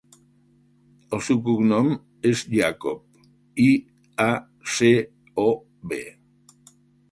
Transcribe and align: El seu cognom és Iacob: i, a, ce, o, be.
El 1.17 1.19
seu 1.27 1.41
cognom 1.49 1.91
és 2.31 2.41
Iacob: 2.61 3.21
i, 3.67 3.69
a, 4.27 4.29
ce, 4.79 4.93
o, 5.47 5.49
be. 5.95 6.03